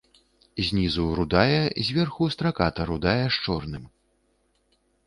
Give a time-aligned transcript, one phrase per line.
[0.69, 3.83] Знізу рудая, зверху страката рудая з чорным.